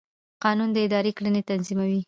قانون 0.43 0.69
د 0.73 0.77
ادارې 0.87 1.11
کړنې 1.17 1.41
تنظیموي. 1.49 1.99